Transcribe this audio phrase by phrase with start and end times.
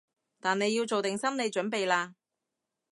[0.39, 2.13] 但你要做定心理準備喇